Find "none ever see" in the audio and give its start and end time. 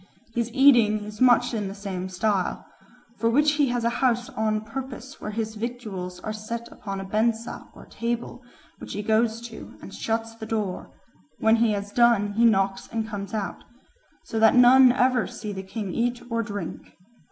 14.55-15.53